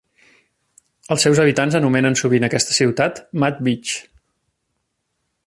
[1.15, 3.95] Els seus habitants anomenen sovint aquesta ciutat Mad Beach.